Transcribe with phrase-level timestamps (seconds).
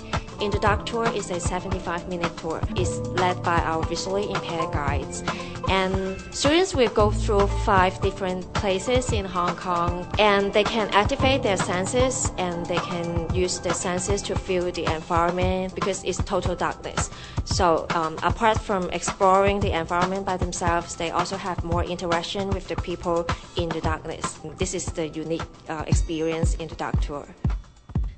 [0.41, 2.61] in the Dark Tour is a 75 minute tour.
[2.75, 5.23] It's led by our visually impaired guides.
[5.69, 11.43] And students will go through five different places in Hong Kong and they can activate
[11.43, 16.55] their senses and they can use their senses to feel the environment because it's total
[16.55, 17.09] darkness.
[17.43, 22.67] So, um, apart from exploring the environment by themselves, they also have more interaction with
[22.67, 24.39] the people in the darkness.
[24.57, 27.27] This is the unique uh, experience in the Dark Tour.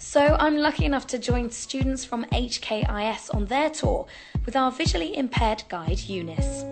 [0.01, 4.07] So I'm lucky enough to join students from HKIS on their tour
[4.45, 6.63] with our visually impaired guide Eunice.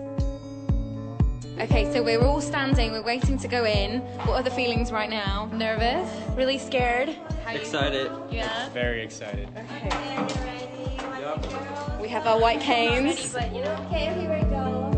[1.60, 4.00] Okay, so we're all standing, we're waiting to go in.
[4.24, 5.50] What are the feelings right now?
[5.52, 6.08] Nervous?
[6.38, 7.10] Really scared?
[7.44, 8.10] How excited.
[8.30, 8.38] You...
[8.38, 8.70] Yeah?
[8.70, 9.50] Very excited.
[9.50, 10.26] Okay.
[12.00, 13.34] We have our white canes.
[13.34, 14.88] Okay, here we go.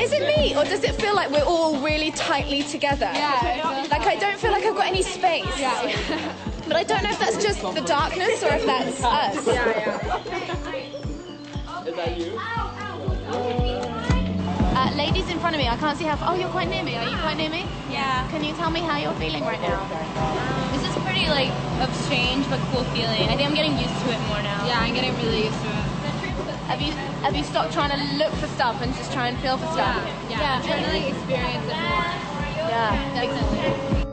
[0.00, 3.10] Is it me, or does it feel like we're all really tightly together?
[3.14, 3.86] Yeah.
[3.90, 5.46] Like I don't feel like I've got any space.
[5.56, 6.34] Yeah.
[6.70, 9.44] But I don't know if that's just the darkness or if that's us.
[9.44, 10.22] Yeah, yeah.
[11.82, 12.38] Is that you?
[14.78, 16.14] Uh, ladies in front of me, I can't see how.
[16.22, 16.94] Oh, you're quite near me.
[16.94, 17.66] Are you quite near me?
[17.90, 18.22] Yeah.
[18.30, 19.82] Can you tell me how you're feeling right now?
[20.70, 21.50] This is pretty like
[21.82, 23.26] of strange but cool feeling.
[23.26, 24.62] I think I'm getting used to it more now.
[24.70, 26.54] Yeah, I'm getting really used to it.
[26.70, 26.92] Have you
[27.26, 29.98] have you stopped trying to look for stuff and just try and feel for stuff?
[30.30, 30.54] Yeah, yeah.
[30.54, 32.06] I'm trying to like experience it more.
[32.70, 32.94] Yeah,
[33.26, 34.09] Definitely.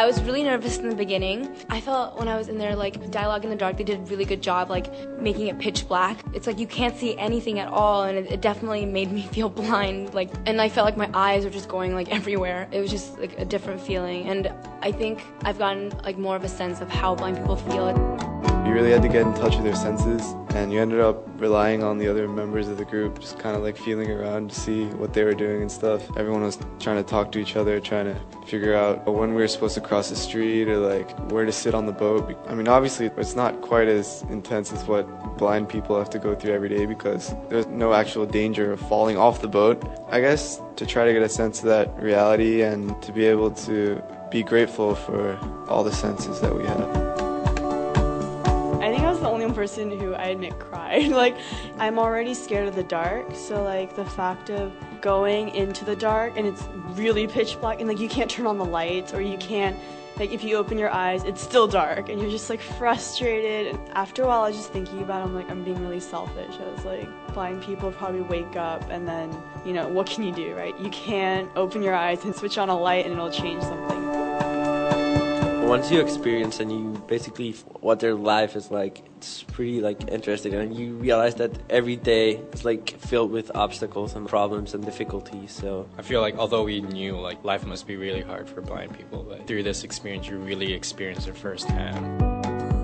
[0.00, 1.54] I was really nervous in the beginning.
[1.68, 4.02] I felt when I was in there, like Dialogue in the Dark, they did a
[4.04, 6.24] really good job, like making it pitch black.
[6.32, 9.50] It's like you can't see anything at all, and it, it definitely made me feel
[9.50, 10.14] blind.
[10.14, 12.66] Like, and I felt like my eyes were just going like everywhere.
[12.72, 14.50] It was just like a different feeling, and
[14.80, 18.29] I think I've gotten like more of a sense of how blind people feel.
[18.66, 21.82] You really had to get in touch with your senses, and you ended up relying
[21.82, 24.84] on the other members of the group, just kind of like feeling around to see
[24.86, 26.02] what they were doing and stuff.
[26.16, 29.48] Everyone was trying to talk to each other, trying to figure out when we were
[29.48, 32.36] supposed to cross the street or like where to sit on the boat.
[32.48, 35.04] I mean, obviously, it's not quite as intense as what
[35.36, 39.16] blind people have to go through every day because there's no actual danger of falling
[39.16, 39.82] off the boat.
[40.10, 43.50] I guess to try to get a sense of that reality and to be able
[43.52, 45.36] to be grateful for
[45.68, 47.29] all the senses that we have.
[49.42, 51.08] Only person who I admit cried.
[51.08, 51.36] like,
[51.78, 56.34] I'm already scared of the dark, so like the fact of going into the dark
[56.36, 59.38] and it's really pitch black and like you can't turn on the lights or you
[59.38, 59.74] can't
[60.18, 63.88] like if you open your eyes it's still dark and you're just like frustrated and
[63.94, 66.54] after a while I was just thinking about it, I'm like I'm being really selfish.
[66.60, 69.34] I was like blind people probably wake up and then
[69.64, 70.78] you know what can you do right?
[70.78, 73.99] You can't open your eyes and switch on a light and it'll change something
[75.70, 80.52] once you experience and you basically what their life is like it's pretty like interesting.
[80.54, 85.52] And you realize that every day is like filled with obstacles and problems and difficulties
[85.52, 85.88] so.
[85.96, 89.22] I feel like although we knew like life must be really hard for blind people
[89.22, 92.20] but through this experience you really experience it firsthand.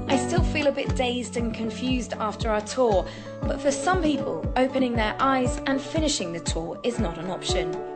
[0.09, 3.05] I still feel a bit dazed and confused after our tour,
[3.43, 7.96] but for some people, opening their eyes and finishing the tour is not an option.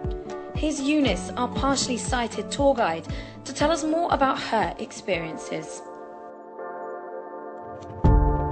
[0.61, 3.09] Here's Eunice, our partially sighted tour guide,
[3.47, 5.81] to tell us more about her experiences.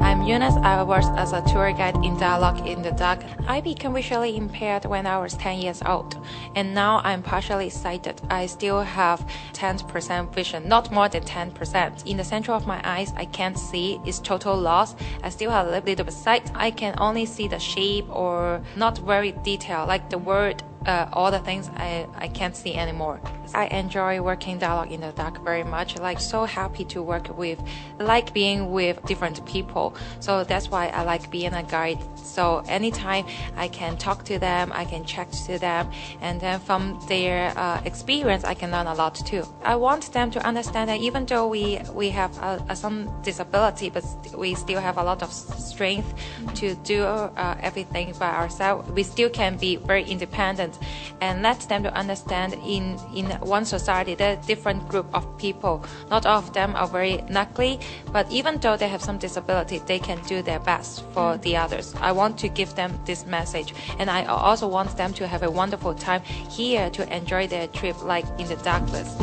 [0.00, 3.20] I'm Eunice, I worked as a tour guide in Dialogue in the Dark.
[3.46, 6.16] I became visually impaired when I was 10 years old,
[6.56, 8.22] and now I'm partially sighted.
[8.30, 9.20] I still have
[9.52, 12.06] 10% vision, not more than 10%.
[12.06, 14.00] In the center of my eyes, I can't see.
[14.06, 14.96] It's total loss.
[15.22, 16.50] I still have a little bit of sight.
[16.54, 21.30] I can only see the shape or not very detailed, like the word uh, all
[21.30, 23.20] the things I, I can't see anymore.
[23.54, 25.98] I enjoy working dialogue in the dark very much.
[25.98, 27.60] Like so happy to work with,
[27.98, 29.94] like being with different people.
[30.20, 31.98] So that's why I like being a guide.
[32.16, 35.90] So anytime I can talk to them, I can chat to them,
[36.20, 39.44] and then from their uh, experience, I can learn a lot too.
[39.64, 44.04] I want them to understand that even though we we have uh, some disability, but
[44.36, 46.14] we still have a lot of strength
[46.54, 48.90] to do uh, everything by ourselves.
[48.90, 50.78] We still can be very independent,
[51.20, 55.84] and let them to understand in in one society, there are different group of people.
[56.10, 57.80] Not all of them are very knuckly,
[58.12, 61.94] but even though they have some disability, they can do their best for the others.
[62.00, 65.50] I want to give them this message, and I also want them to have a
[65.50, 69.14] wonderful time here to enjoy their trip like in the darkness.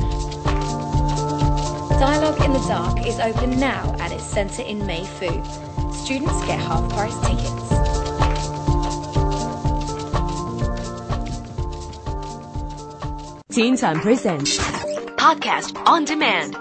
[1.99, 5.43] Dialogue in the Dark is open now at its centre in Mei Foo.
[5.93, 7.64] Students get half price tickets.
[13.55, 14.57] Teen Time Presents
[15.15, 16.57] Podcast on Demand.